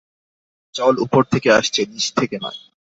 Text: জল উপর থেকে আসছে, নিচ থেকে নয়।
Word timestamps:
জল 0.75 0.93
উপর 0.99 1.21
থেকে 1.23 1.49
আসছে, 1.51 1.81
নিচ 1.85 2.05
থেকে 2.19 2.35
নয়। 2.41 2.59